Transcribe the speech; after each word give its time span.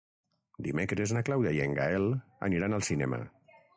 Dimecres 0.67 1.13
na 1.17 1.23
Clàudia 1.29 1.53
i 1.57 1.61
en 1.67 1.75
Gaël 1.81 2.07
aniran 2.49 2.77
al 2.79 2.87
cinema. 2.89 3.21